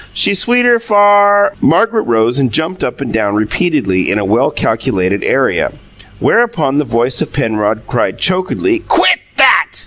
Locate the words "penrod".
7.33-7.83